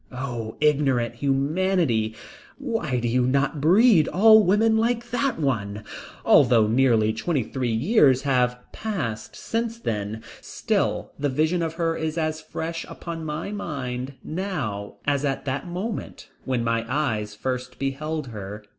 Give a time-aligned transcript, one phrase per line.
[0.11, 2.15] Oh, ignorant humanity,
[2.57, 5.83] why do you not breed all women like that one?
[6.25, 12.17] Although nearly twenty three years have passed since then, still the vision of her is
[12.17, 18.29] as fresh upon my mind now as at that moment when my eyes first beheld
[18.29, 18.63] her.